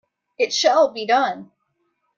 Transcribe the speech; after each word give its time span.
It 0.39 0.51
shall 0.51 0.89
be 0.89 1.05
done! 1.05 1.51